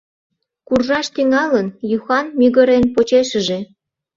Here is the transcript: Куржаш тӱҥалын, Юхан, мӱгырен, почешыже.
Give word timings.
Куржаш 0.67 1.07
тӱҥалын, 1.15 1.67
Юхан, 1.97 2.25
мӱгырен, 2.39 2.83
почешыже. 2.93 3.59